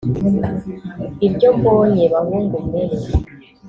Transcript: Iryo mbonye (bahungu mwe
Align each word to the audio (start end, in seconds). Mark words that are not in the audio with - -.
Iryo 1.27 1.49
mbonye 1.57 2.03
(bahungu 2.13 2.55
mwe 2.65 2.83